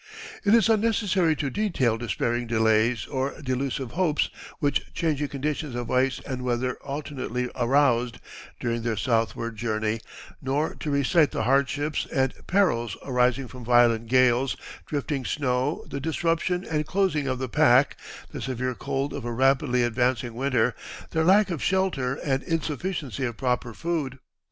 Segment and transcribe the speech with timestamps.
[0.43, 6.19] It is unnecessary to detail despairing delays or delusive hopes which changing conditions of ice
[6.25, 8.17] and weather alternately aroused,
[8.59, 9.99] during their southward journey,
[10.41, 16.65] nor to recite the hardships and perils arising from violent gales, drifting snow, the disruption
[16.65, 17.95] and closing of the pack,
[18.31, 20.73] the severe cold of a rapidly advancing winter,
[21.11, 24.17] their lack of shelter and insufficiency of proper food.